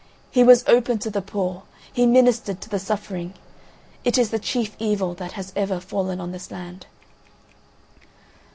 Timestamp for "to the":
0.97-1.21, 2.61-2.79